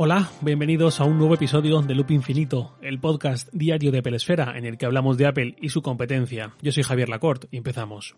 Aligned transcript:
Hola, 0.00 0.30
bienvenidos 0.42 1.00
a 1.00 1.04
un 1.04 1.18
nuevo 1.18 1.34
episodio 1.34 1.82
de 1.82 1.92
Loop 1.96 2.12
Infinito, 2.12 2.76
el 2.82 3.00
podcast 3.00 3.48
diario 3.52 3.90
de 3.90 4.00
Pelesfera 4.00 4.56
en 4.56 4.64
el 4.64 4.78
que 4.78 4.86
hablamos 4.86 5.18
de 5.18 5.26
Apple 5.26 5.56
y 5.60 5.70
su 5.70 5.82
competencia. 5.82 6.52
Yo 6.62 6.70
soy 6.70 6.84
Javier 6.84 7.08
Lacorte 7.08 7.48
y 7.50 7.56
empezamos. 7.56 8.14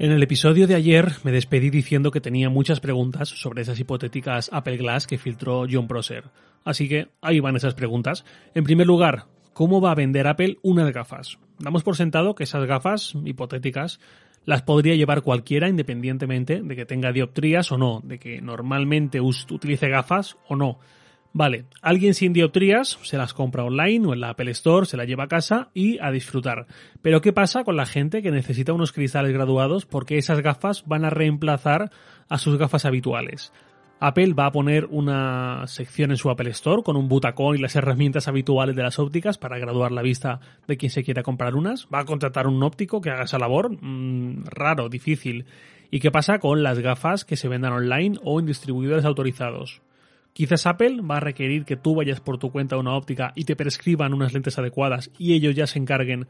En 0.00 0.10
el 0.10 0.20
episodio 0.20 0.66
de 0.66 0.74
ayer 0.74 1.12
me 1.22 1.30
despedí 1.30 1.70
diciendo 1.70 2.10
que 2.10 2.20
tenía 2.20 2.50
muchas 2.50 2.80
preguntas 2.80 3.28
sobre 3.28 3.62
esas 3.62 3.78
hipotéticas 3.78 4.50
Apple 4.52 4.76
Glass 4.76 5.06
que 5.06 5.18
filtró 5.18 5.64
John 5.70 5.86
Prosser. 5.86 6.24
Así 6.64 6.88
que 6.88 7.10
ahí 7.20 7.38
van 7.38 7.54
esas 7.54 7.74
preguntas. 7.74 8.24
En 8.56 8.64
primer 8.64 8.88
lugar, 8.88 9.26
¿cómo 9.52 9.80
va 9.80 9.92
a 9.92 9.94
vender 9.94 10.26
Apple 10.26 10.58
unas 10.62 10.92
gafas? 10.92 11.38
Damos 11.60 11.84
por 11.84 11.94
sentado 11.94 12.34
que 12.34 12.42
esas 12.42 12.66
gafas 12.66 13.14
hipotéticas 13.24 14.00
las 14.44 14.62
podría 14.62 14.94
llevar 14.94 15.22
cualquiera 15.22 15.68
independientemente 15.68 16.60
de 16.62 16.76
que 16.76 16.86
tenga 16.86 17.12
dioptrías 17.12 17.70
o 17.72 17.78
no, 17.78 18.00
de 18.02 18.18
que 18.18 18.40
normalmente 18.40 19.20
utilice 19.20 19.88
gafas 19.88 20.36
o 20.48 20.56
no. 20.56 20.78
Vale, 21.34 21.64
alguien 21.80 22.12
sin 22.12 22.34
dioptrías 22.34 22.98
se 23.02 23.16
las 23.16 23.32
compra 23.32 23.64
online 23.64 24.06
o 24.06 24.12
en 24.12 24.20
la 24.20 24.30
Apple 24.30 24.50
Store, 24.50 24.84
se 24.84 24.98
las 24.98 25.06
lleva 25.06 25.24
a 25.24 25.28
casa 25.28 25.70
y 25.72 25.98
a 25.98 26.10
disfrutar. 26.10 26.66
Pero 27.00 27.22
¿qué 27.22 27.32
pasa 27.32 27.64
con 27.64 27.76
la 27.76 27.86
gente 27.86 28.20
que 28.20 28.30
necesita 28.30 28.74
unos 28.74 28.92
cristales 28.92 29.32
graduados 29.32 29.86
porque 29.86 30.18
esas 30.18 30.40
gafas 30.40 30.84
van 30.86 31.06
a 31.06 31.10
reemplazar 31.10 31.90
a 32.28 32.36
sus 32.36 32.58
gafas 32.58 32.84
habituales? 32.84 33.50
Apple 34.04 34.34
va 34.34 34.46
a 34.46 34.50
poner 34.50 34.86
una 34.90 35.64
sección 35.68 36.10
en 36.10 36.16
su 36.16 36.28
Apple 36.28 36.50
Store 36.50 36.82
con 36.82 36.96
un 36.96 37.08
butacón 37.08 37.54
y 37.54 37.60
las 37.60 37.76
herramientas 37.76 38.26
habituales 38.26 38.74
de 38.74 38.82
las 38.82 38.98
ópticas 38.98 39.38
para 39.38 39.60
graduar 39.60 39.92
la 39.92 40.02
vista 40.02 40.40
de 40.66 40.76
quien 40.76 40.90
se 40.90 41.04
quiera 41.04 41.22
comprar 41.22 41.54
unas. 41.54 41.86
Va 41.86 42.00
a 42.00 42.04
contratar 42.04 42.48
un 42.48 42.60
óptico 42.64 43.00
que 43.00 43.10
haga 43.10 43.22
esa 43.22 43.38
labor. 43.38 43.70
Mm, 43.80 44.46
raro, 44.46 44.88
difícil. 44.88 45.46
¿Y 45.92 46.00
qué 46.00 46.10
pasa 46.10 46.40
con 46.40 46.64
las 46.64 46.80
gafas 46.80 47.24
que 47.24 47.36
se 47.36 47.46
vendan 47.46 47.74
online 47.74 48.18
o 48.24 48.40
en 48.40 48.46
distribuidores 48.46 49.04
autorizados? 49.04 49.82
Quizás 50.32 50.66
Apple 50.66 51.02
va 51.02 51.18
a 51.18 51.20
requerir 51.20 51.64
que 51.64 51.76
tú 51.76 51.94
vayas 51.94 52.20
por 52.20 52.38
tu 52.38 52.50
cuenta 52.50 52.76
a 52.76 52.78
una 52.78 52.96
óptica 52.96 53.32
y 53.34 53.44
te 53.44 53.56
prescriban 53.56 54.14
unas 54.14 54.32
lentes 54.32 54.58
adecuadas 54.58 55.10
y 55.18 55.34
ellos 55.34 55.54
ya 55.54 55.66
se 55.66 55.78
encarguen 55.78 56.26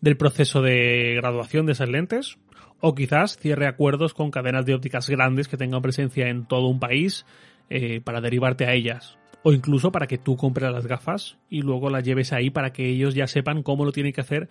del 0.00 0.16
proceso 0.16 0.60
de 0.60 1.14
graduación 1.16 1.66
de 1.66 1.72
esas 1.72 1.88
lentes 1.88 2.36
o 2.80 2.94
quizás 2.94 3.38
cierre 3.38 3.66
acuerdos 3.66 4.12
con 4.12 4.30
cadenas 4.30 4.66
de 4.66 4.74
ópticas 4.74 5.08
grandes 5.08 5.48
que 5.48 5.56
tengan 5.56 5.82
presencia 5.82 6.28
en 6.28 6.46
todo 6.46 6.66
un 6.66 6.80
país 6.80 7.24
eh, 7.70 8.00
para 8.02 8.20
derivarte 8.20 8.66
a 8.66 8.74
ellas. 8.74 9.16
O 9.42 9.52
incluso 9.52 9.92
para 9.92 10.06
que 10.06 10.18
tú 10.18 10.36
compres 10.36 10.70
las 10.72 10.86
gafas 10.86 11.38
y 11.48 11.62
luego 11.62 11.90
las 11.90 12.02
lleves 12.02 12.32
ahí 12.32 12.50
para 12.50 12.72
que 12.72 12.88
ellos 12.88 13.14
ya 13.14 13.26
sepan 13.26 13.62
cómo 13.62 13.84
lo 13.84 13.92
tienen 13.92 14.12
que 14.12 14.20
hacer 14.20 14.48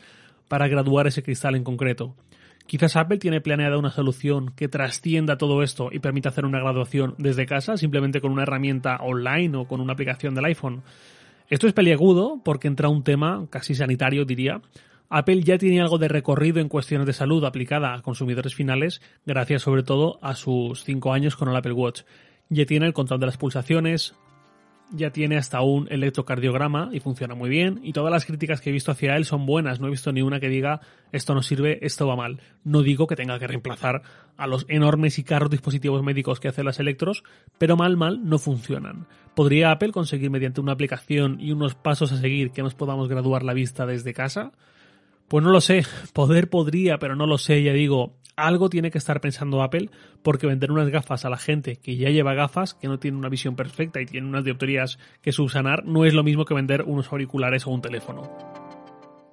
para 0.47 0.67
graduar 0.67 1.07
ese 1.07 1.23
cristal 1.23 1.55
en 1.55 1.63
concreto. 1.63 2.15
Quizás 2.66 2.95
Apple 2.95 3.17
tiene 3.17 3.42
planeada 3.42 3.78
una 3.78 3.92
solución 3.92 4.53
que 4.56 4.67
trascienda 4.67 5.38
todo 5.38 5.64
esto 5.64 5.89
y 5.92 6.00
permita 6.00 6.30
hacer 6.30 6.45
una 6.45 6.59
graduación 6.59 7.16
desde 7.17 7.45
casa 7.45 7.78
simplemente 7.78 8.22
con 8.22 8.31
una 8.31 8.44
herramienta 8.44 8.97
online 9.02 9.58
o 9.58 9.67
con 9.67 9.81
una 9.81 9.94
aplicación 9.94 10.33
del 10.33 10.45
iPhone. 10.45 10.81
Esto 11.50 11.67
es 11.67 11.73
peliagudo 11.73 12.42
porque 12.44 12.67
entra 12.67 12.89
un 12.89 13.03
tema 13.03 13.45
casi 13.50 13.75
sanitario, 13.75 14.25
diría, 14.25 14.61
Apple 15.09 15.44
ya 15.44 15.59
tiene 15.59 15.81
algo 15.81 16.00
de 16.00 16.08
recorrido 16.08 16.59
en 16.59 16.70
cuestiones 16.70 17.05
de 17.05 17.14
salud 17.14 17.44
aplicada 17.45 17.94
a 17.94 18.02
consumidores 18.02 18.55
finales, 18.55 19.02
gracias 19.25 19.61
sobre 19.61 19.83
todo 19.83 20.17
a 20.23 20.33
sus 20.33 20.83
5 20.83 21.14
años 21.14 21.36
con 21.36 21.50
el 21.50 21.55
Apple 21.55 21.73
Watch. 21.73 22.02
Ya 22.50 22.66
tiene 22.66 22.88
el 22.88 22.94
control 22.94 23.20
de 23.20 23.27
las 23.27 23.38
pulsaciones, 23.38 24.16
ya 24.92 25.12
tiene 25.12 25.38
hasta 25.38 25.62
un 25.62 25.88
electrocardiograma 25.89 26.89
y 26.92 27.00
funciona 27.00 27.36
muy 27.36 27.50
bien. 27.50 27.80
Y 27.84 27.94
todas 27.94 28.12
las 28.12 28.26
críticas 28.26 28.62
que 28.62 28.70
he 28.70 28.73
visto 28.73 28.92
hacia 28.92 29.16
él 29.16 29.26
son 29.26 29.45
buenas. 29.45 29.80
No 29.80 29.88
he 29.88 29.92
visto 29.92 30.12
ni 30.12 30.22
una 30.22 30.39
que 30.39 30.50
diga 30.50 30.81
esto 31.12 31.34
no 31.34 31.42
sirve, 31.42 31.80
esto 31.86 32.08
va 32.08 32.16
mal. 32.16 32.42
No 32.64 32.81
digo 32.81 33.08
que 33.08 33.16
tenga 33.16 33.39
que 33.39 33.48
reemplazar 33.48 34.02
a 34.38 34.48
los 34.48 34.66
enormes 34.67 35.20
y 35.20 35.23
caros 35.23 35.50
dispositivos 35.50 36.04
médicos 36.04 36.39
que 36.39 36.48
hacen 36.48 36.66
las 36.66 36.80
electros, 36.80 37.23
pero 37.58 37.78
mal 37.78 37.98
mal 37.98 38.28
no 38.28 38.38
funcionan. 38.38 39.08
¿Podría 39.36 39.72
Apple 39.72 39.92
conseguir 39.92 40.30
mediante 40.30 40.61
una 40.61 40.73
aplicación 40.73 41.39
y 41.39 41.52
unos 41.52 41.76
pasos 41.76 42.11
a 42.11 42.17
seguir 42.17 42.52
que 42.52 42.64
nos 42.64 42.76
podamos 42.76 43.10
graduar 43.10 43.43
la 43.43 43.54
vista 43.54 43.86
desde 43.86 44.14
casa? 44.14 44.52
Pues 45.27 45.43
no 45.43 45.52
lo 45.52 45.61
sé, 45.61 45.83
poder 46.14 46.49
podría, 46.49 46.98
pero 46.99 47.16
no 47.16 47.26
lo 47.26 47.38
sé, 47.38 47.64
ya 47.64 47.73
digo, 47.73 48.17
algo 48.36 48.70
tiene 48.70 48.92
que 48.92 48.98
estar 48.98 49.21
pensando 49.21 49.61
Apple 49.61 49.89
porque 50.21 50.48
vender 50.48 50.71
unas 50.71 50.89
gafas 50.89 51.26
a 51.26 51.30
la 51.30 51.38
gente 51.38 51.77
que 51.77 51.95
ya 51.98 52.10
lleva 52.10 52.33
gafas, 52.33 52.73
que 52.73 52.88
no 52.88 52.99
tiene 52.99 53.17
una 53.17 53.30
visión 53.30 53.55
perfecta 53.55 54.02
y 54.02 54.05
tiene 54.05 54.27
unas 54.27 54.44
dioptrías 54.44 54.99
que 55.21 55.32
subsanar, 55.32 55.86
no 55.86 56.05
es 56.05 56.14
lo 56.14 56.23
mismo 56.23 56.45
que 56.45 56.54
vender 56.54 56.83
unos 56.83 57.11
auriculares 57.11 57.67
o 57.67 57.72
un 57.72 57.82
teléfono. 57.82 58.23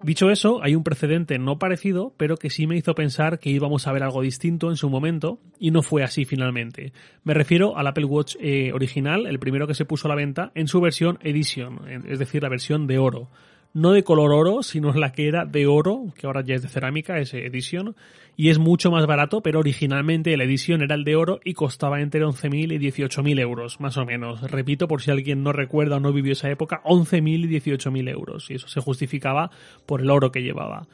Dicho 0.03 0.31
eso, 0.31 0.63
hay 0.63 0.75
un 0.75 0.83
precedente 0.83 1.39
no 1.39 1.59
parecido, 1.59 2.15
pero 2.17 2.39
que 2.39 2.49
sí 2.49 2.67
me 2.67 2.75
hizo 2.75 2.95
pensar 2.95 3.39
que 3.39 3.51
íbamos 3.51 3.87
a 3.87 3.93
ver 3.93 4.03
algo 4.03 4.23
distinto 4.23 4.71
en 4.71 4.77
su 4.77 4.89
momento, 4.89 5.41
y 5.59 5.73
no 5.73 5.83
fue 5.83 6.03
así 6.03 6.25
finalmente. 6.25 6.95
Me 7.23 7.35
refiero 7.35 7.77
al 7.77 7.87
Apple 7.87 8.07
Watch 8.07 8.37
eh, 8.41 8.73
original, 8.73 9.27
el 9.27 9.39
primero 9.39 9.67
que 9.67 9.75
se 9.75 9.85
puso 9.85 10.09
a 10.09 10.11
la 10.11 10.15
venta, 10.15 10.53
en 10.55 10.69
su 10.69 10.81
versión 10.81 11.19
Edition, 11.21 11.81
es 12.07 12.19
decir, 12.19 12.43
la 12.43 12.49
versión 12.49 12.87
de 12.87 12.97
oro 12.97 13.29
no 13.73 13.93
de 13.93 14.03
color 14.03 14.33
oro, 14.33 14.63
sino 14.63 14.93
la 14.93 15.13
que 15.13 15.29
era 15.29 15.45
de 15.45 15.67
oro, 15.67 16.07
que 16.17 16.27
ahora 16.27 16.43
ya 16.43 16.55
es 16.55 16.63
de 16.63 16.69
cerámica, 16.69 17.19
es 17.19 17.35
edición, 17.35 17.95
y 18.37 18.49
es 18.49 18.59
mucho 18.59 18.91
más 18.91 19.07
barato, 19.07 19.43
pero 19.43 19.59
originalmente 19.59 20.37
la 20.37 20.45
edición 20.45 20.83
era 20.83 20.95
el 20.95 21.05
de 21.05 21.17
oro 21.17 21.41
y 21.45 21.55
costaba 21.55 22.01
entre 22.01 22.25
11.000 22.25 22.73
y 22.73 22.79
18.000 22.79 23.41
euros, 23.41 23.81
más 23.81 23.97
o 23.97 24.05
menos. 24.05 24.41
Repito, 24.51 24.89
por 24.89 25.03
si 25.03 25.11
alguien 25.11 25.43
no 25.43 25.53
recuerda 25.53 25.97
o 25.97 26.01
no 26.01 26.13
vivió 26.13 26.33
esa 26.33 26.51
época, 26.51 26.83
11.000 26.85 27.45
y 27.45 27.61
18.000 27.61 28.11
euros, 28.11 28.51
y 28.51 28.55
eso 28.55 28.69
se 28.69 28.81
justificaba 28.81 29.51
por 29.87 30.01
el 30.01 30.11
oro 30.11 30.33
que 30.33 30.43
llevaba. 30.43 30.89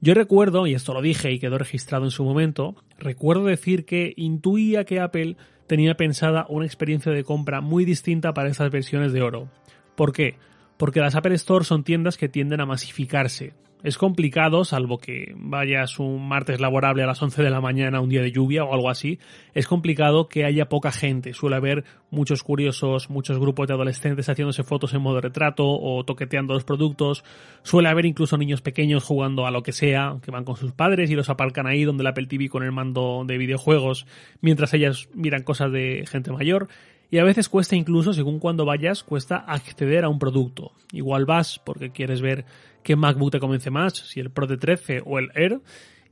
Yo 0.00 0.14
recuerdo, 0.14 0.66
y 0.66 0.74
esto 0.74 0.94
lo 0.94 1.02
dije 1.02 1.32
y 1.32 1.38
quedó 1.38 1.58
registrado 1.58 2.04
en 2.04 2.12
su 2.12 2.24
momento, 2.24 2.76
recuerdo 2.98 3.44
decir 3.44 3.84
que 3.84 4.14
intuía 4.16 4.84
que 4.84 5.00
Apple 5.00 5.36
tenía 5.66 5.96
pensada 5.96 6.46
una 6.48 6.66
experiencia 6.66 7.12
de 7.12 7.24
compra 7.24 7.60
muy 7.60 7.84
distinta 7.84 8.32
para 8.32 8.48
estas 8.48 8.70
versiones 8.70 9.12
de 9.12 9.22
oro. 9.22 9.48
¿Por 9.96 10.12
qué? 10.12 10.36
Porque 10.78 11.00
las 11.00 11.14
Apple 11.14 11.34
Store 11.34 11.64
son 11.64 11.84
tiendas 11.84 12.16
que 12.16 12.28
tienden 12.28 12.60
a 12.62 12.66
masificarse. 12.66 13.52
Es 13.84 13.96
complicado, 13.96 14.64
salvo 14.64 14.98
que 14.98 15.34
vayas 15.36 16.00
un 16.00 16.26
martes 16.26 16.60
laborable 16.60 17.04
a 17.04 17.06
las 17.06 17.22
11 17.22 17.44
de 17.44 17.50
la 17.50 17.60
mañana, 17.60 18.00
un 18.00 18.08
día 18.08 18.22
de 18.22 18.32
lluvia 18.32 18.64
o 18.64 18.74
algo 18.74 18.90
así, 18.90 19.20
es 19.54 19.68
complicado 19.68 20.28
que 20.28 20.44
haya 20.44 20.68
poca 20.68 20.90
gente. 20.90 21.32
Suele 21.32 21.54
haber 21.54 21.84
muchos 22.10 22.42
curiosos, 22.42 23.08
muchos 23.08 23.38
grupos 23.38 23.68
de 23.68 23.74
adolescentes 23.74 24.28
haciéndose 24.28 24.64
fotos 24.64 24.94
en 24.94 25.02
modo 25.02 25.20
retrato 25.20 25.64
o 25.64 26.04
toqueteando 26.04 26.54
los 26.54 26.64
productos. 26.64 27.22
Suele 27.62 27.88
haber 27.88 28.04
incluso 28.04 28.36
niños 28.36 28.62
pequeños 28.62 29.04
jugando 29.04 29.46
a 29.46 29.52
lo 29.52 29.62
que 29.62 29.70
sea, 29.70 30.16
que 30.22 30.32
van 30.32 30.44
con 30.44 30.56
sus 30.56 30.72
padres 30.72 31.08
y 31.10 31.14
los 31.14 31.30
aparcan 31.30 31.68
ahí 31.68 31.84
donde 31.84 32.02
la 32.02 32.10
Apple 32.10 32.26
TV 32.26 32.48
con 32.48 32.64
el 32.64 32.72
mando 32.72 33.22
de 33.24 33.38
videojuegos, 33.38 34.08
mientras 34.40 34.74
ellas 34.74 35.08
miran 35.14 35.44
cosas 35.44 35.70
de 35.70 36.04
gente 36.08 36.32
mayor 36.32 36.66
y 37.10 37.18
a 37.18 37.24
veces 37.24 37.48
cuesta 37.48 37.76
incluso, 37.76 38.12
según 38.12 38.38
cuando 38.38 38.64
vayas, 38.64 39.02
cuesta 39.02 39.36
acceder 39.36 40.04
a 40.04 40.08
un 40.08 40.18
producto. 40.18 40.72
Igual 40.92 41.24
vas 41.24 41.58
porque 41.58 41.90
quieres 41.90 42.20
ver 42.20 42.44
qué 42.82 42.96
MacBook 42.96 43.32
te 43.32 43.40
convence 43.40 43.70
más, 43.70 43.94
si 43.94 44.20
el 44.20 44.30
Pro 44.30 44.46
de 44.46 44.58
13 44.58 45.02
o 45.04 45.18
el 45.18 45.30
Air, 45.34 45.60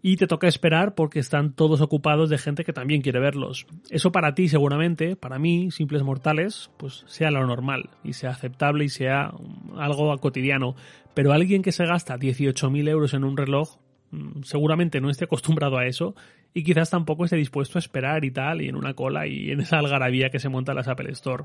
y 0.03 0.17
te 0.17 0.27
toca 0.27 0.47
esperar 0.47 0.95
porque 0.95 1.19
están 1.19 1.53
todos 1.53 1.81
ocupados 1.81 2.31
de 2.31 2.39
gente 2.39 2.65
que 2.65 2.73
también 2.73 3.03
quiere 3.03 3.19
verlos. 3.19 3.67
Eso 3.91 4.13
para 4.13 4.35
ti 4.35 4.49
seguramente, 4.49 5.17
para 5.17 5.39
mí, 5.39 5.71
simples 5.71 6.03
mortales, 6.03 6.71
pues 6.77 7.05
sea 7.09 7.31
lo 7.31 7.45
normal 7.47 7.91
y 8.05 8.13
sea 8.13 8.31
aceptable 8.31 8.85
y 8.85 8.89
sea 8.89 9.33
algo 9.77 10.17
cotidiano. 10.19 10.77
Pero 11.13 11.33
alguien 11.33 11.63
que 11.63 11.73
se 11.73 11.87
gasta 11.87 12.19
18.000 12.19 12.89
euros 12.89 13.15
en 13.15 13.25
un 13.25 13.37
reloj, 13.37 13.79
mm, 14.13 14.43
seguramente 14.43 15.01
no 15.01 15.11
esté 15.11 15.25
acostumbrado 15.25 15.77
a 15.77 15.87
eso 15.87 16.15
y 16.57 16.65
quizás 16.65 16.89
tampoco 16.89 17.27
esté 17.27 17.37
dispuesto 17.37 17.77
a 17.77 17.81
esperar 17.81 18.25
y 18.25 18.31
tal, 18.31 18.63
y 18.63 18.69
en 18.71 18.77
una 18.77 18.95
cola 18.95 19.27
y 19.27 19.51
en 19.51 19.61
esa 19.61 19.79
algarabía 19.79 20.31
que 20.31 20.39
se 20.39 20.49
monta 20.49 20.73
en 20.73 20.77
las 20.77 20.89
Apple 20.89 21.11
Store. 21.11 21.45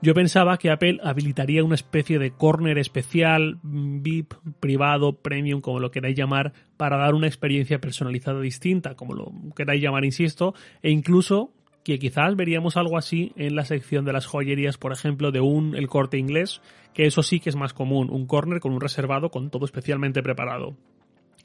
Yo 0.00 0.14
pensaba 0.14 0.56
que 0.56 0.70
Apple 0.70 1.00
habilitaría 1.02 1.64
una 1.64 1.74
especie 1.74 2.20
de 2.20 2.30
corner 2.30 2.78
especial, 2.78 3.58
VIP, 3.64 4.34
privado, 4.60 5.16
premium, 5.16 5.60
como 5.60 5.80
lo 5.80 5.90
queráis 5.90 6.16
llamar, 6.16 6.52
para 6.76 6.96
dar 6.96 7.16
una 7.16 7.26
experiencia 7.26 7.80
personalizada 7.80 8.40
distinta, 8.40 8.94
como 8.94 9.14
lo 9.14 9.32
queráis 9.56 9.82
llamar, 9.82 10.04
insisto, 10.04 10.54
e 10.80 10.92
incluso 10.92 11.50
que 11.82 11.98
quizás 11.98 12.36
veríamos 12.36 12.76
algo 12.76 12.96
así 12.96 13.32
en 13.34 13.56
la 13.56 13.64
sección 13.64 14.04
de 14.04 14.12
las 14.12 14.26
joyerías, 14.26 14.78
por 14.78 14.92
ejemplo, 14.92 15.32
de 15.32 15.40
un 15.40 15.74
el 15.74 15.88
corte 15.88 16.18
inglés, 16.18 16.60
que 16.94 17.06
eso 17.06 17.24
sí 17.24 17.40
que 17.40 17.50
es 17.50 17.56
más 17.56 17.74
común, 17.74 18.10
un 18.12 18.28
corner 18.28 18.60
con 18.60 18.72
un 18.72 18.80
reservado 18.80 19.32
con 19.32 19.50
todo 19.50 19.64
especialmente 19.64 20.22
preparado. 20.22 20.76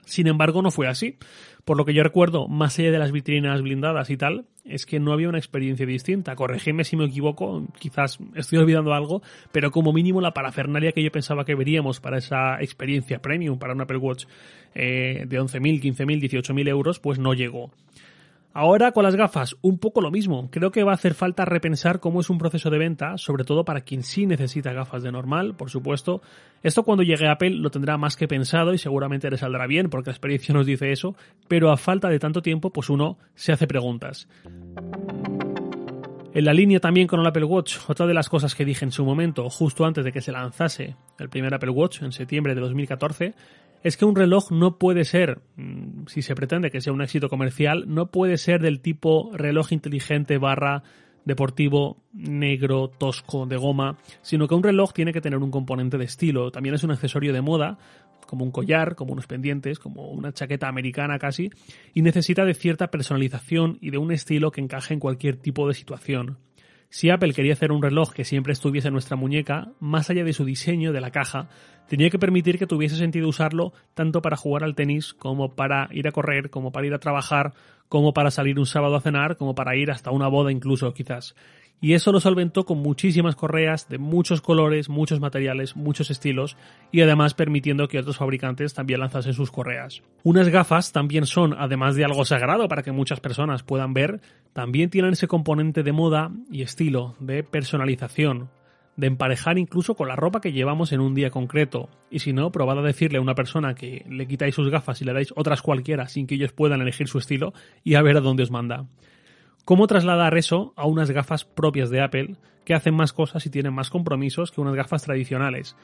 Sin 0.05 0.27
embargo, 0.27 0.61
no 0.61 0.71
fue 0.71 0.87
así. 0.87 1.17
Por 1.65 1.77
lo 1.77 1.85
que 1.85 1.93
yo 1.93 2.03
recuerdo, 2.03 2.47
más 2.47 2.77
allá 2.77 2.91
de 2.91 2.99
las 2.99 3.11
vitrinas 3.11 3.61
blindadas 3.61 4.09
y 4.09 4.17
tal, 4.17 4.45
es 4.65 4.85
que 4.85 4.99
no 4.99 5.13
había 5.13 5.29
una 5.29 5.37
experiencia 5.37 5.85
distinta. 5.85 6.35
Corregime 6.35 6.83
si 6.83 6.97
me 6.97 7.05
equivoco, 7.05 7.65
quizás 7.79 8.19
estoy 8.35 8.59
olvidando 8.59 8.93
algo, 8.93 9.21
pero 9.53 9.71
como 9.71 9.93
mínimo 9.93 10.19
la 10.19 10.33
parafernalia 10.33 10.91
que 10.91 11.03
yo 11.03 11.11
pensaba 11.11 11.45
que 11.45 11.55
veríamos 11.55 12.01
para 12.01 12.17
esa 12.17 12.61
experiencia 12.61 13.19
premium, 13.19 13.59
para 13.59 13.73
un 13.73 13.81
Apple 13.81 13.97
Watch 13.97 14.25
eh, 14.75 15.23
de 15.25 15.39
11.000, 15.39 15.81
15.000, 15.81 16.43
18.000 16.43 16.67
euros, 16.67 16.99
pues 16.99 17.17
no 17.17 17.33
llegó. 17.33 17.71
Ahora 18.55 18.91
con 18.91 19.03
las 19.03 19.15
gafas, 19.15 19.57
un 19.61 19.79
poco 19.79 19.99
lo 19.99 20.11
mismo. 20.11 20.51
Creo 20.51 20.71
que 20.71 20.83
va 20.83 20.91
a 20.91 20.95
hacer 20.95 21.15
falta 21.15 21.43
repensar 21.43 21.99
cómo 21.99 22.19
es 22.19 22.29
un 22.29 22.37
proceso 22.37 22.69
de 22.69 22.77
venta, 22.77 23.17
sobre 23.17 23.45
todo 23.45 23.65
para 23.65 23.81
quien 23.81 24.03
sí 24.03 24.27
necesita 24.27 24.73
gafas 24.73 25.01
de 25.01 25.11
normal, 25.11 25.55
por 25.55 25.71
supuesto. 25.71 26.21
Esto 26.61 26.83
cuando 26.83 27.01
llegue 27.01 27.27
a 27.27 27.31
Apple 27.31 27.49
lo 27.49 27.71
tendrá 27.71 27.97
más 27.97 28.15
que 28.15 28.27
pensado 28.27 28.71
y 28.71 28.77
seguramente 28.77 29.31
le 29.31 29.39
saldrá 29.39 29.65
bien, 29.65 29.89
porque 29.89 30.11
la 30.11 30.13
experiencia 30.13 30.53
nos 30.53 30.67
dice 30.67 30.91
eso, 30.91 31.15
pero 31.47 31.71
a 31.71 31.77
falta 31.77 32.09
de 32.09 32.19
tanto 32.19 32.43
tiempo, 32.43 32.69
pues 32.69 32.91
uno 32.91 33.17
se 33.33 33.53
hace 33.53 33.65
preguntas. 33.65 34.27
En 36.35 36.45
la 36.45 36.53
línea 36.53 36.79
también 36.79 37.07
con 37.07 37.19
el 37.21 37.25
Apple 37.25 37.45
Watch, 37.45 37.77
otra 37.87 38.05
de 38.05 38.13
las 38.13 38.29
cosas 38.29 38.53
que 38.53 38.65
dije 38.65 38.85
en 38.85 38.91
su 38.91 39.03
momento, 39.03 39.49
justo 39.49 39.83
antes 39.83 40.05
de 40.05 40.11
que 40.11 40.21
se 40.21 40.31
lanzase 40.31 40.95
el 41.17 41.29
primer 41.29 41.55
Apple 41.55 41.71
Watch 41.71 42.03
en 42.03 42.11
septiembre 42.11 42.53
de 42.53 42.61
2014, 42.61 43.33
es 43.83 43.97
que 43.97 44.05
un 44.05 44.15
reloj 44.15 44.51
no 44.51 44.77
puede 44.77 45.03
ser, 45.03 45.41
mm, 45.57 46.07
si 46.07 46.21
se 46.21 46.35
pretende 46.35 46.71
que 46.71 46.81
sea 46.81 46.93
un 46.93 47.01
éxito 47.01 47.29
comercial, 47.29 47.85
no 47.87 48.11
puede 48.11 48.37
ser 48.37 48.61
del 48.61 48.79
tipo 48.79 49.31
reloj 49.33 49.71
inteligente 49.73 50.37
barra 50.37 50.83
deportivo, 51.25 52.03
negro, 52.11 52.89
tosco, 52.89 53.45
de 53.45 53.57
goma, 53.57 53.97
sino 54.21 54.47
que 54.47 54.55
un 54.55 54.63
reloj 54.63 54.91
tiene 54.93 55.13
que 55.13 55.21
tener 55.21 55.39
un 55.39 55.51
componente 55.51 55.97
de 55.97 56.05
estilo. 56.05 56.51
También 56.51 56.75
es 56.75 56.83
un 56.83 56.91
accesorio 56.91 57.31
de 57.33 57.41
moda, 57.41 57.77
como 58.27 58.43
un 58.43 58.51
collar, 58.51 58.95
como 58.95 59.13
unos 59.13 59.27
pendientes, 59.27 59.79
como 59.79 60.09
una 60.09 60.33
chaqueta 60.33 60.67
americana 60.67 61.19
casi, 61.19 61.49
y 61.93 62.01
necesita 62.01 62.45
de 62.45 62.53
cierta 62.53 62.89
personalización 62.89 63.77
y 63.81 63.91
de 63.91 63.97
un 63.97 64.11
estilo 64.11 64.51
que 64.51 64.61
encaje 64.61 64.93
en 64.93 64.99
cualquier 64.99 65.37
tipo 65.37 65.67
de 65.67 65.73
situación. 65.73 66.37
Si 66.93 67.09
Apple 67.09 67.33
quería 67.33 67.53
hacer 67.53 67.71
un 67.71 67.81
reloj 67.81 68.13
que 68.13 68.23
siempre 68.23 68.53
estuviese 68.53 68.89
en 68.89 68.93
nuestra 68.93 69.17
muñeca, 69.17 69.71
más 69.79 70.11
allá 70.11 70.23
de 70.23 70.31
su 70.31 70.45
diseño, 70.45 70.93
de 70.93 71.01
la 71.01 71.09
caja, 71.09 71.49
tenía 71.87 72.11
que 72.11 72.19
permitir 72.19 72.59
que 72.59 72.67
tuviese 72.67 72.97
sentido 72.97 73.27
usarlo 73.27 73.73
tanto 73.95 74.21
para 74.21 74.37
jugar 74.37 74.63
al 74.63 74.75
tenis 74.75 75.15
como 75.15 75.55
para 75.55 75.89
ir 75.91 76.07
a 76.07 76.11
correr, 76.11 76.51
como 76.51 76.71
para 76.71 76.85
ir 76.85 76.93
a 76.93 76.99
trabajar, 76.99 77.53
como 77.89 78.13
para 78.13 78.29
salir 78.29 78.59
un 78.59 78.67
sábado 78.67 78.95
a 78.95 79.01
cenar, 79.01 79.37
como 79.37 79.55
para 79.55 79.75
ir 79.75 79.89
hasta 79.89 80.11
una 80.11 80.27
boda 80.27 80.51
incluso 80.51 80.93
quizás 80.93 81.35
y 81.83 81.95
eso 81.95 82.13
lo 82.13 82.21
solventó 82.21 82.63
con 82.63 82.77
muchísimas 82.77 83.35
correas 83.35 83.89
de 83.89 83.97
muchos 83.97 84.39
colores, 84.39 84.87
muchos 84.87 85.19
materiales, 85.19 85.75
muchos 85.75 86.09
estilos 86.11 86.55
y 86.93 87.01
además 87.01 87.33
permitiendo 87.33 87.89
que 87.89 87.99
otros 87.99 88.15
fabricantes 88.15 88.73
también 88.73 89.01
lanzasen 89.01 89.33
sus 89.33 89.51
correas. 89.51 90.01
Unas 90.23 90.47
gafas 90.47 90.93
también 90.93 91.25
son, 91.25 91.53
además 91.59 91.97
de 91.97 92.05
algo 92.05 92.23
sagrado 92.23 92.69
para 92.69 92.83
que 92.83 92.93
muchas 92.93 93.19
personas 93.19 93.63
puedan 93.63 93.93
ver, 93.93 94.21
también 94.53 94.91
tienen 94.91 95.11
ese 95.11 95.27
componente 95.27 95.83
de 95.83 95.91
moda 95.91 96.31
y 96.49 96.61
estilo, 96.61 97.15
de 97.19 97.43
personalización, 97.43 98.49
de 98.95 99.07
emparejar 99.07 99.57
incluso 99.57 99.95
con 99.95 100.07
la 100.07 100.15
ropa 100.15 100.39
que 100.39 100.53
llevamos 100.53 100.93
en 100.93 101.01
un 101.01 101.13
día 101.13 101.31
concreto. 101.31 101.89
Y 102.09 102.19
si 102.19 102.31
no, 102.31 102.49
probad 102.53 102.79
a 102.79 102.81
decirle 102.81 103.17
a 103.17 103.21
una 103.21 103.35
persona 103.35 103.75
que 103.75 104.05
le 104.09 104.25
quitáis 104.25 104.55
sus 104.55 104.69
gafas 104.69 105.01
y 105.01 105.03
le 105.03 105.11
dais 105.11 105.33
otras 105.35 105.61
cualquiera 105.61 106.07
sin 106.07 106.27
que 106.27 106.35
ellos 106.35 106.53
puedan 106.53 106.79
elegir 106.79 107.09
su 107.09 107.17
estilo 107.17 107.51
y 107.83 107.95
a 107.95 108.01
ver 108.01 108.15
a 108.15 108.21
dónde 108.21 108.43
os 108.43 108.51
manda. 108.51 108.85
¿Cómo 109.65 109.87
trasladar 109.87 110.37
eso 110.37 110.73
a 110.75 110.85
unas 110.85 111.09
gafas 111.11 111.45
propias 111.45 111.89
de 111.89 112.01
Apple 112.01 112.35
que 112.65 112.73
hacen 112.73 112.93
más 112.93 113.13
cosas 113.13 113.45
y 113.45 113.49
tienen 113.49 113.73
más 113.73 113.89
compromisos 113.89 114.51
que 114.51 114.59
unas 114.59 114.75
gafas 114.75 115.03
tradicionales? 115.03 115.77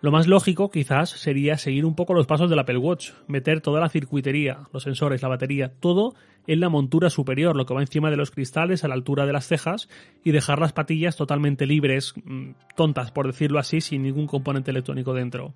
Lo 0.00 0.10
más 0.10 0.26
lógico 0.26 0.70
quizás 0.70 1.10
sería 1.10 1.58
seguir 1.58 1.84
un 1.84 1.94
poco 1.94 2.14
los 2.14 2.26
pasos 2.26 2.48
del 2.48 2.58
Apple 2.58 2.78
Watch, 2.78 3.10
meter 3.28 3.60
toda 3.60 3.78
la 3.78 3.90
circuitería, 3.90 4.60
los 4.72 4.84
sensores, 4.84 5.20
la 5.20 5.28
batería, 5.28 5.70
todo 5.80 6.14
en 6.46 6.60
la 6.60 6.70
montura 6.70 7.10
superior, 7.10 7.54
lo 7.54 7.66
que 7.66 7.74
va 7.74 7.82
encima 7.82 8.08
de 8.10 8.16
los 8.16 8.30
cristales 8.30 8.84
a 8.84 8.88
la 8.88 8.94
altura 8.94 9.26
de 9.26 9.34
las 9.34 9.46
cejas 9.46 9.90
y 10.24 10.30
dejar 10.30 10.58
las 10.58 10.72
patillas 10.72 11.16
totalmente 11.16 11.66
libres, 11.66 12.14
mm, 12.24 12.52
tontas 12.74 13.12
por 13.12 13.26
decirlo 13.26 13.58
así, 13.58 13.82
sin 13.82 14.02
ningún 14.02 14.26
componente 14.26 14.70
electrónico 14.70 15.12
dentro. 15.12 15.52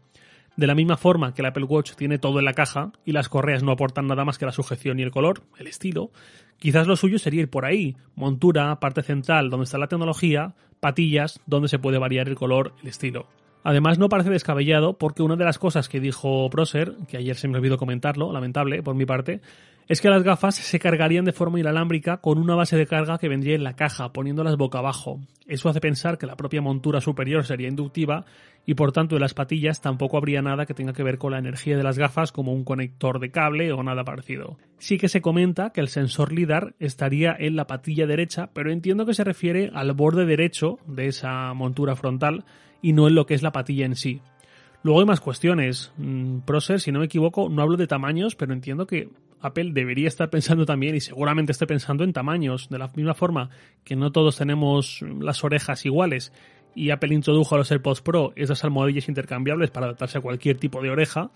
De 0.56 0.68
la 0.68 0.74
misma 0.74 0.96
forma 0.96 1.34
que 1.34 1.42
el 1.42 1.46
Apple 1.46 1.64
Watch 1.64 1.94
tiene 1.94 2.18
todo 2.18 2.38
en 2.38 2.44
la 2.44 2.54
caja 2.54 2.92
y 3.04 3.12
las 3.12 3.28
correas 3.28 3.64
no 3.64 3.72
aportan 3.72 4.06
nada 4.06 4.24
más 4.24 4.38
que 4.38 4.46
la 4.46 4.52
sujeción 4.52 5.00
y 5.00 5.02
el 5.02 5.10
color, 5.10 5.42
el 5.58 5.66
estilo, 5.66 6.10
quizás 6.58 6.86
lo 6.86 6.96
suyo 6.96 7.18
sería 7.18 7.42
ir 7.42 7.50
por 7.50 7.64
ahí. 7.64 7.96
Montura, 8.14 8.78
parte 8.78 9.02
central 9.02 9.50
donde 9.50 9.64
está 9.64 9.78
la 9.78 9.88
tecnología, 9.88 10.54
patillas 10.78 11.40
donde 11.46 11.68
se 11.68 11.80
puede 11.80 11.98
variar 11.98 12.28
el 12.28 12.36
color, 12.36 12.74
el 12.82 12.88
estilo. 12.88 13.26
Además, 13.64 13.98
no 13.98 14.10
parece 14.10 14.30
descabellado 14.30 14.98
porque 14.98 15.22
una 15.22 15.36
de 15.36 15.44
las 15.44 15.58
cosas 15.58 15.88
que 15.88 15.98
dijo 15.98 16.48
Proser, 16.50 16.94
que 17.08 17.16
ayer 17.16 17.34
se 17.34 17.48
me 17.48 17.56
olvidó 17.56 17.78
comentarlo, 17.78 18.30
lamentable 18.30 18.82
por 18.82 18.94
mi 18.94 19.06
parte, 19.06 19.40
es 19.88 20.00
que 20.00 20.08
las 20.08 20.22
gafas 20.22 20.54
se 20.54 20.78
cargarían 20.78 21.24
de 21.24 21.32
forma 21.32 21.60
inalámbrica 21.60 22.18
con 22.18 22.38
una 22.38 22.54
base 22.54 22.76
de 22.76 22.86
carga 22.86 23.18
que 23.18 23.28
vendría 23.28 23.54
en 23.54 23.64
la 23.64 23.74
caja, 23.74 24.12
poniéndolas 24.12 24.56
boca 24.56 24.78
abajo. 24.78 25.20
Eso 25.46 25.68
hace 25.68 25.80
pensar 25.80 26.16
que 26.18 26.26
la 26.26 26.36
propia 26.36 26.62
montura 26.62 27.00
superior 27.00 27.44
sería 27.44 27.68
inductiva 27.68 28.24
y 28.66 28.74
por 28.74 28.92
tanto 28.92 29.16
en 29.16 29.20
las 29.20 29.34
patillas 29.34 29.82
tampoco 29.82 30.16
habría 30.16 30.40
nada 30.40 30.64
que 30.64 30.72
tenga 30.72 30.94
que 30.94 31.02
ver 31.02 31.18
con 31.18 31.32
la 31.32 31.38
energía 31.38 31.76
de 31.76 31.82
las 31.82 31.98
gafas 31.98 32.32
como 32.32 32.52
un 32.52 32.64
conector 32.64 33.18
de 33.18 33.30
cable 33.30 33.72
o 33.72 33.82
nada 33.82 34.04
parecido. 34.04 34.56
Sí 34.78 34.96
que 34.96 35.08
se 35.08 35.20
comenta 35.20 35.70
que 35.70 35.82
el 35.82 35.88
sensor 35.88 36.32
LIDAR 36.32 36.74
estaría 36.78 37.36
en 37.38 37.56
la 37.56 37.66
patilla 37.66 38.06
derecha, 38.06 38.50
pero 38.54 38.72
entiendo 38.72 39.04
que 39.04 39.14
se 39.14 39.24
refiere 39.24 39.70
al 39.74 39.92
borde 39.92 40.24
derecho 40.24 40.78
de 40.86 41.08
esa 41.08 41.52
montura 41.52 41.94
frontal 41.94 42.44
y 42.84 42.92
no 42.92 43.08
en 43.08 43.14
lo 43.14 43.24
que 43.24 43.32
es 43.32 43.42
la 43.42 43.50
patilla 43.50 43.86
en 43.86 43.96
sí. 43.96 44.20
Luego 44.82 45.00
hay 45.00 45.06
más 45.06 45.20
cuestiones. 45.20 45.90
Mm, 45.96 46.40
Procer, 46.40 46.80
si 46.80 46.92
no 46.92 46.98
me 46.98 47.06
equivoco, 47.06 47.48
no 47.48 47.62
hablo 47.62 47.78
de 47.78 47.86
tamaños, 47.86 48.36
pero 48.36 48.52
entiendo 48.52 48.86
que 48.86 49.08
Apple 49.40 49.70
debería 49.72 50.06
estar 50.06 50.28
pensando 50.28 50.66
también, 50.66 50.94
y 50.94 51.00
seguramente 51.00 51.52
esté 51.52 51.66
pensando 51.66 52.04
en 52.04 52.12
tamaños, 52.12 52.68
de 52.68 52.76
la 52.76 52.90
misma 52.94 53.14
forma 53.14 53.48
que 53.84 53.96
no 53.96 54.12
todos 54.12 54.36
tenemos 54.36 55.00
las 55.18 55.42
orejas 55.44 55.86
iguales, 55.86 56.30
y 56.74 56.90
Apple 56.90 57.14
introdujo 57.14 57.54
a 57.54 57.58
los 57.58 57.70
AirPods 57.70 58.02
Pro 58.02 58.34
esas 58.36 58.62
almohadillas 58.64 59.08
intercambiables 59.08 59.70
para 59.70 59.86
adaptarse 59.86 60.18
a 60.18 60.20
cualquier 60.20 60.58
tipo 60.58 60.82
de 60.82 60.90
oreja, 60.90 61.30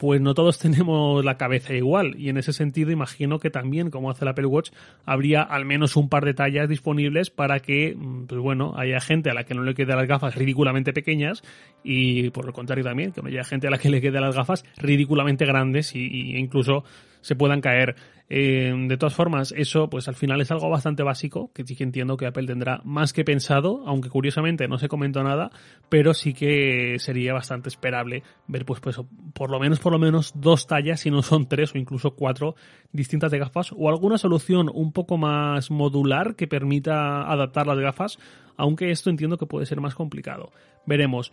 pues 0.00 0.18
no 0.22 0.32
todos 0.32 0.58
tenemos 0.58 1.22
la 1.22 1.36
cabeza 1.36 1.74
igual. 1.74 2.14
Y 2.18 2.30
en 2.30 2.38
ese 2.38 2.54
sentido 2.54 2.90
imagino 2.90 3.38
que 3.38 3.50
también 3.50 3.90
como 3.90 4.10
hace 4.10 4.24
el 4.24 4.30
Apple 4.30 4.46
Watch 4.46 4.70
habría 5.04 5.42
al 5.42 5.66
menos 5.66 5.94
un 5.94 6.08
par 6.08 6.24
de 6.24 6.32
tallas 6.32 6.70
disponibles 6.70 7.28
para 7.28 7.60
que 7.60 7.94
mm, 7.94 8.24
pues 8.24 8.40
bueno 8.40 8.72
haya 8.78 8.98
gente 9.00 9.30
a 9.30 9.34
la 9.34 9.44
que 9.44 9.54
no 9.54 9.62
le 9.62 9.74
quede 9.74 9.94
las 9.94 10.08
gafas 10.08 10.34
ridículamente 10.34 10.94
pequeñas 10.94 11.42
y 11.84 12.30
por 12.30 12.46
el 12.46 12.52
contrario 12.54 12.82
también 12.82 13.12
que 13.12 13.20
no 13.20 13.28
haya 13.28 13.44
gente 13.44 13.66
a 13.66 13.70
la 13.70 13.76
que 13.76 13.90
le 13.90 14.00
quede 14.00 14.18
las 14.20 14.34
gafas 14.34 14.64
ridículamente 14.78 15.44
grandes 15.44 15.94
y, 15.94 16.34
incluso 16.38 16.82
se 17.20 17.36
puedan 17.36 17.60
caer 17.60 17.96
eh, 18.32 18.72
de 18.86 18.96
todas 18.96 19.12
formas, 19.12 19.52
eso 19.56 19.90
pues 19.90 20.06
al 20.06 20.14
final 20.14 20.40
es 20.40 20.52
algo 20.52 20.70
bastante 20.70 21.02
básico, 21.02 21.50
que 21.52 21.66
sí 21.66 21.74
que 21.74 21.82
entiendo 21.82 22.16
que 22.16 22.26
Apple 22.26 22.46
tendrá 22.46 22.80
más 22.84 23.12
que 23.12 23.24
pensado, 23.24 23.82
aunque 23.86 24.08
curiosamente 24.08 24.68
no 24.68 24.78
se 24.78 24.88
comentó 24.88 25.24
nada, 25.24 25.50
pero 25.88 26.14
sí 26.14 26.32
que 26.32 26.94
sería 27.00 27.32
bastante 27.32 27.68
esperable 27.68 28.22
ver 28.46 28.64
pues, 28.64 28.78
pues 28.78 29.00
por 29.34 29.50
lo 29.50 29.58
menos 29.58 29.80
por 29.80 29.92
lo 29.92 29.98
menos 29.98 30.32
dos 30.36 30.68
tallas, 30.68 31.00
si 31.00 31.10
no 31.10 31.22
son 31.22 31.48
tres 31.48 31.74
o 31.74 31.78
incluso 31.78 32.12
cuatro 32.12 32.54
distintas 32.92 33.32
de 33.32 33.40
gafas, 33.40 33.72
o 33.76 33.88
alguna 33.88 34.16
solución 34.16 34.70
un 34.72 34.92
poco 34.92 35.18
más 35.18 35.72
modular 35.72 36.36
que 36.36 36.46
permita 36.46 37.22
adaptar 37.22 37.66
las 37.66 37.80
gafas, 37.80 38.18
aunque 38.56 38.92
esto 38.92 39.10
entiendo 39.10 39.38
que 39.38 39.46
puede 39.46 39.66
ser 39.66 39.80
más 39.80 39.96
complicado. 39.96 40.52
Veremos. 40.86 41.32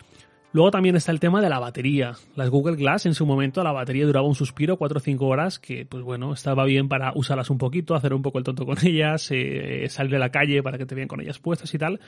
Luego 0.58 0.72
también 0.72 0.96
está 0.96 1.12
el 1.12 1.20
tema 1.20 1.40
de 1.40 1.50
la 1.50 1.60
batería. 1.60 2.14
Las 2.36 2.50
Google 2.50 2.78
Glass 2.78 3.06
en 3.06 3.14
su 3.14 3.28
momento 3.28 3.64
la 3.64 3.72
batería 3.72 4.08
duraba 4.08 4.28
un 4.28 4.34
suspiro, 4.34 4.76
4 4.76 4.98
o 4.98 5.00
5 5.00 5.28
horas, 5.28 5.60
que 5.60 5.86
pues 5.86 6.02
bueno, 6.02 6.34
estaba 6.34 6.66
bien 6.66 6.90
para 6.90 7.12
usarlas 7.14 7.52
un 7.52 7.60
poquito, 7.60 7.94
hacer 7.94 8.12
un 8.12 8.24
poco 8.24 8.40
el 8.40 8.44
tonto 8.44 8.66
con 8.66 8.76
ellas, 8.84 9.30
eh, 9.30 9.86
salir 9.90 10.16
a 10.16 10.18
la 10.18 10.32
calle 10.32 10.64
para 10.64 10.80
que 10.80 10.88
te 10.88 10.96
vean 10.96 11.08
con 11.08 11.22
ellas 11.22 11.38
puestas 11.38 11.72
y 11.76 11.78
tal, 11.78 12.00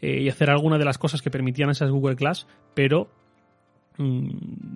eh, 0.00 0.22
y 0.22 0.30
hacer 0.30 0.48
alguna 0.48 0.78
de 0.78 0.86
las 0.86 0.96
cosas 0.96 1.20
que 1.20 1.30
permitían 1.30 1.68
esas 1.68 1.90
Google 1.90 2.14
Glass, 2.14 2.46
pero 2.72 3.10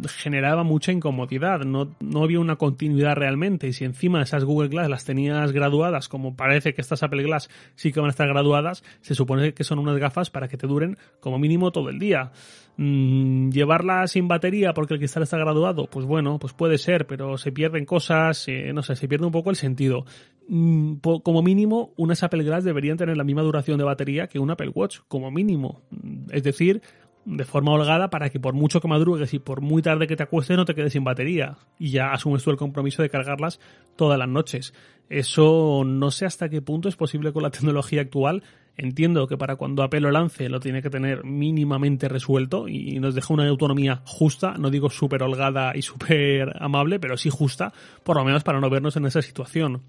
generaba 0.08 0.64
mucha 0.64 0.92
incomodidad, 0.92 1.60
no, 1.60 1.94
no 2.00 2.22
había 2.22 2.40
una 2.40 2.56
continuidad 2.56 3.14
realmente, 3.14 3.66
y 3.68 3.72
si 3.72 3.84
encima 3.84 4.22
esas 4.22 4.44
Google 4.44 4.68
Glass 4.68 4.88
las 4.88 5.04
tenías 5.04 5.52
graduadas, 5.52 6.08
como 6.08 6.36
parece 6.36 6.74
que 6.74 6.80
estas 6.80 7.02
Apple 7.02 7.22
Glass 7.22 7.48
sí 7.74 7.92
que 7.92 8.00
van 8.00 8.08
a 8.08 8.10
estar 8.10 8.28
graduadas, 8.28 8.84
se 9.00 9.14
supone 9.14 9.54
que 9.54 9.64
son 9.64 9.78
unas 9.78 9.98
gafas 9.98 10.30
para 10.30 10.48
que 10.48 10.56
te 10.56 10.66
duren 10.66 10.96
como 11.20 11.38
mínimo 11.38 11.70
todo 11.70 11.88
el 11.88 11.98
día. 11.98 12.32
Mm, 12.76 13.50
llevarla 13.50 14.06
sin 14.08 14.26
batería 14.26 14.74
porque 14.74 14.94
el 14.94 15.00
cristal 15.00 15.22
está 15.22 15.38
graduado, 15.38 15.86
pues 15.86 16.06
bueno, 16.06 16.38
pues 16.38 16.52
puede 16.52 16.76
ser, 16.76 17.06
pero 17.06 17.38
se 17.38 17.52
pierden 17.52 17.84
cosas, 17.84 18.48
eh, 18.48 18.72
no 18.74 18.82
sé, 18.82 18.96
se 18.96 19.06
pierde 19.06 19.26
un 19.26 19.32
poco 19.32 19.50
el 19.50 19.56
sentido. 19.56 20.04
Mm, 20.48 20.96
como 20.96 21.42
mínimo, 21.42 21.94
unas 21.96 22.22
Apple 22.22 22.42
Glass 22.42 22.64
deberían 22.64 22.96
tener 22.96 23.16
la 23.16 23.24
misma 23.24 23.42
duración 23.42 23.78
de 23.78 23.84
batería 23.84 24.26
que 24.26 24.38
un 24.38 24.50
Apple 24.50 24.72
Watch, 24.74 24.98
como 25.08 25.30
mínimo. 25.30 25.82
Es 26.30 26.42
decir, 26.42 26.82
de 27.24 27.44
forma 27.44 27.72
holgada 27.72 28.10
para 28.10 28.30
que 28.30 28.40
por 28.40 28.54
mucho 28.54 28.80
que 28.80 28.88
madrugues 28.88 29.32
y 29.34 29.38
por 29.38 29.60
muy 29.60 29.82
tarde 29.82 30.06
que 30.06 30.16
te 30.16 30.22
acuestes 30.22 30.56
no 30.56 30.64
te 30.64 30.74
quedes 30.74 30.92
sin 30.92 31.04
batería 31.04 31.56
y 31.78 31.90
ya 31.90 32.12
asumes 32.12 32.42
tú 32.42 32.50
el 32.50 32.56
compromiso 32.56 33.02
de 33.02 33.10
cargarlas 33.10 33.60
todas 33.96 34.18
las 34.18 34.28
noches. 34.28 34.74
Eso 35.08 35.82
no 35.84 36.10
sé 36.10 36.26
hasta 36.26 36.48
qué 36.48 36.62
punto 36.62 36.88
es 36.88 36.96
posible 36.96 37.32
con 37.32 37.42
la 37.42 37.50
tecnología 37.50 38.02
actual. 38.02 38.42
Entiendo 38.76 39.26
que 39.26 39.36
para 39.36 39.56
cuando 39.56 39.82
Apple 39.82 40.00
lo 40.00 40.10
lance 40.10 40.48
lo 40.48 40.60
tiene 40.60 40.82
que 40.82 40.90
tener 40.90 41.24
mínimamente 41.24 42.08
resuelto 42.08 42.66
y 42.68 42.98
nos 42.98 43.14
deja 43.14 43.32
una 43.32 43.46
autonomía 43.48 44.02
justa, 44.04 44.56
no 44.58 44.70
digo 44.70 44.90
súper 44.90 45.22
holgada 45.22 45.76
y 45.76 45.82
súper 45.82 46.52
amable, 46.60 46.98
pero 46.98 47.16
sí 47.16 47.30
justa, 47.30 47.72
por 48.02 48.16
lo 48.16 48.24
menos 48.24 48.42
para 48.42 48.60
no 48.60 48.70
vernos 48.70 48.96
en 48.96 49.06
esa 49.06 49.22
situación. 49.22 49.82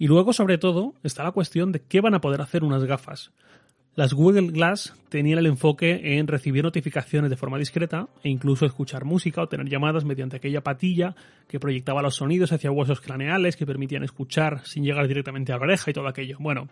Y 0.00 0.06
luego, 0.06 0.32
sobre 0.32 0.56
todo, 0.56 0.94
está 1.02 1.24
la 1.24 1.32
cuestión 1.32 1.72
de 1.72 1.82
qué 1.82 2.00
van 2.00 2.14
a 2.14 2.22
poder 2.22 2.40
hacer 2.40 2.64
unas 2.64 2.84
gafas. 2.84 3.32
Las 4.00 4.14
Google 4.14 4.46
Glass 4.46 4.94
tenían 5.10 5.40
el 5.40 5.44
enfoque 5.44 6.16
en 6.16 6.26
recibir 6.26 6.64
notificaciones 6.64 7.28
de 7.28 7.36
forma 7.36 7.58
discreta 7.58 8.08
e 8.24 8.30
incluso 8.30 8.64
escuchar 8.64 9.04
música 9.04 9.42
o 9.42 9.46
tener 9.46 9.68
llamadas 9.68 10.06
mediante 10.06 10.36
aquella 10.36 10.62
patilla 10.62 11.14
que 11.46 11.60
proyectaba 11.60 12.00
los 12.00 12.14
sonidos 12.14 12.50
hacia 12.50 12.70
huesos 12.70 13.02
craneales 13.02 13.56
que 13.56 13.66
permitían 13.66 14.02
escuchar 14.02 14.62
sin 14.64 14.84
llegar 14.84 15.06
directamente 15.06 15.52
a 15.52 15.58
la 15.58 15.64
oreja 15.64 15.90
y 15.90 15.92
todo 15.92 16.08
aquello. 16.08 16.38
Bueno, 16.40 16.68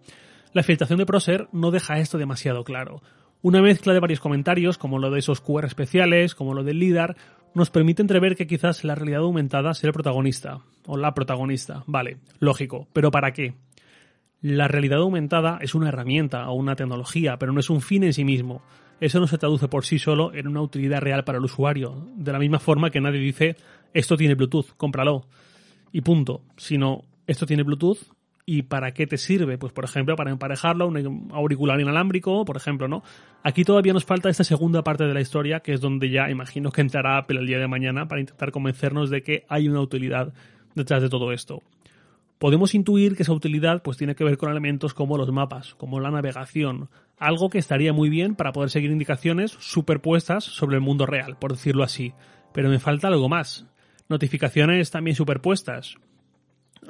la 0.54 0.62
filtración 0.62 1.00
de 1.00 1.04
Proser 1.04 1.48
no 1.52 1.70
deja 1.70 1.98
esto 1.98 2.16
demasiado 2.16 2.64
claro. 2.64 3.02
Una 3.42 3.60
mezcla 3.60 3.92
de 3.92 4.00
varios 4.00 4.20
comentarios, 4.20 4.78
como 4.78 4.98
lo 4.98 5.10
de 5.10 5.18
esos 5.18 5.42
QR 5.42 5.66
especiales, 5.66 6.34
como 6.34 6.54
lo 6.54 6.64
del 6.64 6.78
LIDAR, 6.78 7.14
nos 7.54 7.68
permite 7.68 8.00
entrever 8.00 8.36
que 8.36 8.46
quizás 8.46 8.84
la 8.84 8.94
realidad 8.94 9.20
aumentada 9.20 9.74
sea 9.74 9.88
el 9.88 9.92
protagonista, 9.92 10.60
o 10.86 10.96
la 10.96 11.12
protagonista. 11.12 11.84
Vale, 11.86 12.16
lógico, 12.38 12.88
pero 12.94 13.10
¿para 13.10 13.32
qué? 13.32 13.52
La 14.40 14.68
realidad 14.68 15.00
aumentada 15.00 15.58
es 15.60 15.74
una 15.74 15.88
herramienta 15.88 16.48
o 16.48 16.54
una 16.54 16.76
tecnología, 16.76 17.38
pero 17.38 17.52
no 17.52 17.58
es 17.58 17.70
un 17.70 17.80
fin 17.80 18.04
en 18.04 18.12
sí 18.12 18.24
mismo. 18.24 18.62
Eso 19.00 19.18
no 19.18 19.26
se 19.26 19.38
traduce 19.38 19.66
por 19.66 19.84
sí 19.84 19.98
solo 19.98 20.32
en 20.32 20.46
una 20.46 20.60
utilidad 20.60 21.00
real 21.00 21.24
para 21.24 21.38
el 21.38 21.44
usuario, 21.44 22.06
de 22.14 22.32
la 22.32 22.38
misma 22.38 22.60
forma 22.60 22.90
que 22.90 23.00
nadie 23.00 23.20
dice 23.20 23.56
esto 23.94 24.16
tiene 24.16 24.34
Bluetooth, 24.34 24.76
cómpralo 24.76 25.26
y 25.92 26.02
punto, 26.02 26.42
sino 26.56 27.04
esto 27.26 27.46
tiene 27.46 27.62
Bluetooth 27.62 27.98
y 28.44 28.62
para 28.62 28.92
qué 28.92 29.06
te 29.06 29.18
sirve, 29.18 29.58
pues 29.58 29.72
por 29.72 29.84
ejemplo 29.84 30.14
para 30.14 30.30
emparejarlo 30.30 30.84
a 30.84 30.88
un 30.88 31.30
auricular 31.32 31.80
inalámbrico, 31.80 32.44
por 32.44 32.56
ejemplo, 32.56 32.86
¿no? 32.86 33.02
Aquí 33.42 33.64
todavía 33.64 33.92
nos 33.92 34.04
falta 34.04 34.28
esta 34.28 34.44
segunda 34.44 34.82
parte 34.82 35.04
de 35.04 35.14
la 35.14 35.20
historia, 35.20 35.60
que 35.60 35.72
es 35.72 35.80
donde 35.80 36.10
ya 36.10 36.30
imagino 36.30 36.70
que 36.70 36.80
entrará 36.80 37.18
Apple 37.18 37.40
el 37.40 37.46
día 37.46 37.58
de 37.58 37.68
mañana 37.68 38.06
para 38.08 38.20
intentar 38.20 38.52
convencernos 38.52 39.10
de 39.10 39.22
que 39.22 39.44
hay 39.48 39.68
una 39.68 39.80
utilidad 39.80 40.32
detrás 40.74 41.02
de 41.02 41.08
todo 41.08 41.32
esto 41.32 41.62
podemos 42.38 42.74
intuir 42.74 43.16
que 43.16 43.22
esa 43.22 43.32
utilidad 43.32 43.82
pues 43.82 43.96
tiene 43.96 44.14
que 44.14 44.24
ver 44.24 44.38
con 44.38 44.50
elementos 44.50 44.94
como 44.94 45.16
los 45.16 45.30
mapas, 45.32 45.74
como 45.74 46.00
la 46.00 46.10
navegación, 46.10 46.88
algo 47.18 47.50
que 47.50 47.58
estaría 47.58 47.92
muy 47.92 48.08
bien 48.08 48.34
para 48.34 48.52
poder 48.52 48.70
seguir 48.70 48.90
indicaciones 48.90 49.56
superpuestas 49.58 50.44
sobre 50.44 50.76
el 50.76 50.82
mundo 50.82 51.06
real, 51.06 51.36
por 51.38 51.52
decirlo 51.52 51.82
así. 51.82 52.14
Pero 52.52 52.70
me 52.70 52.78
falta 52.78 53.08
algo 53.08 53.28
más. 53.28 53.66
Notificaciones 54.08 54.90
también 54.90 55.16
superpuestas. 55.16 55.96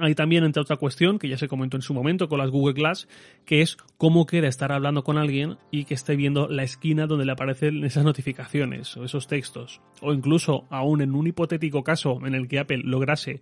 Hay 0.00 0.14
también, 0.14 0.44
entre 0.44 0.62
otra 0.62 0.76
cuestión, 0.76 1.18
que 1.18 1.28
ya 1.28 1.38
se 1.38 1.48
comentó 1.48 1.76
en 1.76 1.82
su 1.82 1.92
momento 1.92 2.28
con 2.28 2.38
las 2.38 2.50
Google 2.50 2.74
Glass, 2.74 3.08
que 3.44 3.62
es 3.62 3.76
cómo 3.96 4.26
queda 4.26 4.46
estar 4.46 4.70
hablando 4.70 5.02
con 5.02 5.18
alguien 5.18 5.56
y 5.72 5.84
que 5.84 5.94
esté 5.94 6.14
viendo 6.14 6.46
la 6.46 6.62
esquina 6.62 7.06
donde 7.06 7.24
le 7.24 7.32
aparecen 7.32 7.82
esas 7.84 8.04
notificaciones 8.04 8.96
o 8.96 9.04
esos 9.04 9.26
textos. 9.26 9.80
O 10.00 10.12
incluso, 10.12 10.66
aún 10.70 11.00
en 11.00 11.14
un 11.14 11.26
hipotético 11.26 11.82
caso 11.82 12.20
en 12.24 12.34
el 12.34 12.46
que 12.46 12.60
Apple 12.60 12.82
lograse 12.84 13.40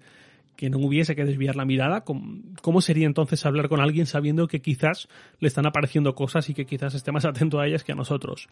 que 0.57 0.71
no 0.71 0.79
hubiese 0.79 1.15
que 1.15 1.25
desviar 1.25 1.55
la 1.55 1.65
mirada, 1.65 2.05
¿cómo 2.05 2.81
sería 2.81 3.07
entonces 3.07 3.45
hablar 3.45 3.69
con 3.69 3.81
alguien 3.81 4.07
sabiendo 4.07 4.49
que 4.49 4.61
quizás 4.61 5.09
le 5.39 5.49
están 5.49 5.67
apareciendo 5.67 6.15
cosas 6.15 6.49
y 6.49 6.55
que 6.55 6.67
quizás 6.67 6.95
esté 6.95 7.13
más 7.13 7.25
atento 7.27 7.61
a 7.61 7.67
ellas 7.67 7.85
que 7.85 7.93
a 7.93 7.97
nosotros? 7.97 8.49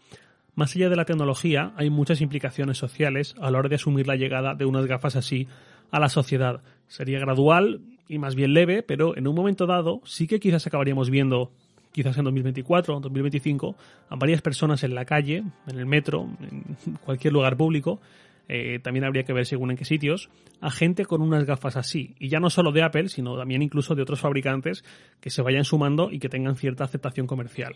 Más 0.53 0.75
allá 0.75 0.89
de 0.89 0.95
la 0.95 1.05
tecnología, 1.05 1.73
hay 1.75 1.89
muchas 1.89 2.21
implicaciones 2.21 2.77
sociales 2.77 3.35
a 3.41 3.51
la 3.51 3.59
hora 3.59 3.69
de 3.69 3.75
asumir 3.75 4.07
la 4.07 4.15
llegada 4.15 4.55
de 4.55 4.65
unas 4.65 4.85
gafas 4.85 5.15
así 5.15 5.47
a 5.91 5.99
la 5.99 6.09
sociedad. 6.09 6.61
Sería 6.87 7.19
gradual 7.19 7.81
y 8.07 8.19
más 8.19 8.35
bien 8.35 8.53
leve, 8.53 8.83
pero 8.83 9.17
en 9.17 9.27
un 9.27 9.35
momento 9.35 9.65
dado 9.65 10.01
sí 10.05 10.27
que 10.27 10.39
quizás 10.39 10.65
acabaríamos 10.67 11.09
viendo 11.09 11.51
quizás 11.91 12.17
en 12.17 12.25
2024 12.25 12.97
o 12.97 12.99
2025, 12.99 13.75
a 14.09 14.15
varias 14.17 14.41
personas 14.41 14.83
en 14.83 14.95
la 14.95 15.05
calle, 15.05 15.43
en 15.65 15.79
el 15.79 15.85
metro, 15.85 16.27
en 16.41 16.97
cualquier 17.05 17.31
lugar 17.31 17.55
público, 17.55 18.01
eh, 18.47 18.79
también 18.79 19.05
habría 19.05 19.23
que 19.23 19.33
ver 19.33 19.45
según 19.45 19.71
en 19.71 19.77
qué 19.77 19.85
sitios, 19.85 20.29
a 20.61 20.71
gente 20.71 21.05
con 21.05 21.21
unas 21.21 21.45
gafas 21.45 21.77
así. 21.77 22.15
Y 22.19 22.29
ya 22.29 22.39
no 22.39 22.49
solo 22.49 22.71
de 22.71 22.83
Apple, 22.83 23.09
sino 23.09 23.37
también 23.37 23.61
incluso 23.61 23.95
de 23.95 24.01
otros 24.01 24.19
fabricantes 24.19 24.83
que 25.19 25.29
se 25.29 25.41
vayan 25.41 25.63
sumando 25.63 26.11
y 26.11 26.19
que 26.19 26.29
tengan 26.29 26.55
cierta 26.55 26.83
aceptación 26.83 27.27
comercial. 27.27 27.75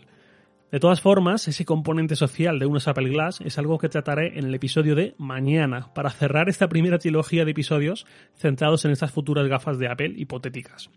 De 0.70 0.78
todas 0.78 1.00
formas, 1.00 1.48
ese 1.48 1.64
componente 1.64 2.14
social 2.14 2.60
de 2.60 2.66
unos 2.66 2.86
Apple 2.86 3.08
Glass 3.08 3.40
es 3.40 3.58
algo 3.58 3.78
que 3.78 3.88
trataré 3.88 4.38
en 4.38 4.46
el 4.46 4.54
episodio 4.54 4.94
de 4.94 5.14
mañana, 5.18 5.92
para 5.94 6.10
cerrar 6.10 6.48
esta 6.48 6.68
primera 6.68 6.98
trilogía 6.98 7.44
de 7.44 7.50
episodios 7.50 8.06
centrados 8.36 8.84
en 8.84 8.92
estas 8.92 9.10
futuras 9.10 9.48
gafas 9.48 9.80
de 9.80 9.88
Apple 9.88 10.14
hipotéticas. 10.16 10.88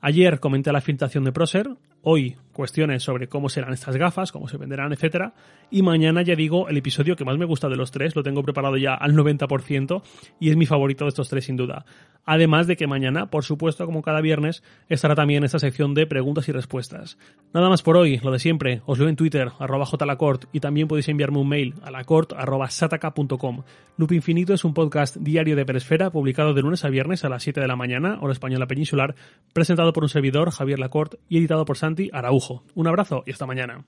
Ayer 0.00 0.40
comenté 0.40 0.72
la 0.72 0.80
filtración 0.80 1.22
de 1.22 1.30
Procer, 1.30 1.68
hoy 2.02 2.36
cuestiones 2.52 3.02
sobre 3.02 3.28
cómo 3.28 3.48
serán 3.48 3.72
estas 3.72 3.96
gafas, 3.96 4.30
cómo 4.30 4.48
se 4.48 4.58
venderán, 4.58 4.92
etcétera, 4.92 5.34
y 5.70 5.82
mañana 5.82 6.22
ya 6.22 6.36
digo 6.36 6.68
el 6.68 6.76
episodio 6.76 7.16
que 7.16 7.24
más 7.24 7.38
me 7.38 7.46
gusta 7.46 7.68
de 7.68 7.76
los 7.76 7.90
tres, 7.90 8.14
lo 8.14 8.22
tengo 8.22 8.42
preparado 8.42 8.76
ya 8.76 8.94
al 8.94 9.14
90% 9.14 10.02
y 10.38 10.50
es 10.50 10.56
mi 10.56 10.66
favorito 10.66 11.04
de 11.04 11.08
estos 11.08 11.28
tres 11.28 11.46
sin 11.46 11.56
duda. 11.56 11.84
Además 12.24 12.68
de 12.68 12.76
que 12.76 12.86
mañana, 12.86 13.26
por 13.26 13.42
supuesto, 13.42 13.84
como 13.84 14.02
cada 14.02 14.20
viernes, 14.20 14.62
estará 14.88 15.16
también 15.16 15.42
esta 15.42 15.58
sección 15.58 15.92
de 15.94 16.06
preguntas 16.06 16.48
y 16.48 16.52
respuestas. 16.52 17.18
Nada 17.52 17.68
más 17.68 17.82
por 17.82 17.96
hoy, 17.96 18.18
lo 18.18 18.30
de 18.30 18.38
siempre, 18.38 18.82
os 18.86 18.98
leo 18.98 19.08
en 19.08 19.16
Twitter, 19.16 19.50
arroba 19.58 19.86
jlacort, 19.86 20.44
y 20.52 20.60
también 20.60 20.86
podéis 20.86 21.08
enviarme 21.08 21.38
un 21.38 21.48
mail 21.48 21.74
a 21.82 21.90
lacort 21.90 22.32
arroba 22.34 22.70
sataka.com. 22.70 23.62
Loop 23.96 24.12
Infinito 24.12 24.54
es 24.54 24.64
un 24.64 24.72
podcast 24.72 25.16
diario 25.16 25.56
de 25.56 25.66
Peresfera, 25.66 26.10
publicado 26.10 26.54
de 26.54 26.62
lunes 26.62 26.84
a 26.84 26.90
viernes 26.90 27.24
a 27.24 27.28
las 27.28 27.42
7 27.42 27.60
de 27.60 27.66
la 27.66 27.76
mañana, 27.76 28.18
hora 28.20 28.32
española 28.32 28.66
peninsular, 28.66 29.16
presentado 29.52 29.92
por 29.92 30.04
un 30.04 30.08
servidor, 30.08 30.50
Javier 30.52 30.78
Lacorte, 30.78 31.18
y 31.28 31.38
editado 31.38 31.64
por 31.64 31.76
Araujo. 32.12 32.64
Un 32.74 32.86
abrazo 32.86 33.22
y 33.26 33.32
hasta 33.32 33.46
mañana. 33.46 33.84